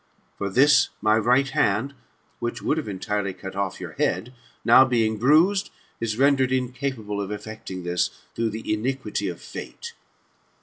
[0.39, 1.93] For this my right hand,
[2.39, 4.33] which would have entirely cut off your head,
[4.65, 9.93] now being bruised* is rendered incapable of effecting this, through the iniquity of Fate."